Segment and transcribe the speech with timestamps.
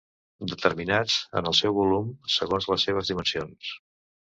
[0.53, 2.09] Determinats, en el seu volum,
[2.39, 3.73] segons les seves dimensions.